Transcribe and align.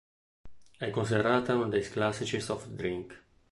È 0.79 0.89
considerata 0.89 1.53
uno 1.53 1.67
dei 1.67 1.83
classici 1.87 2.39
"soft 2.41 2.69
drink". 2.69 3.23